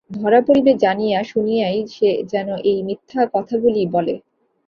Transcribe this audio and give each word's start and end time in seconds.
ধরা 0.11 0.39
পড়িবে 0.47 0.71
জানিয়া 0.83 1.19
শুনিয়াই 1.31 1.79
সে 1.87 2.09
যেন 2.31 2.49
এই 2.69 2.77
মিথ্যাকথাগুলি 2.87 3.83
বলে। 3.95 4.13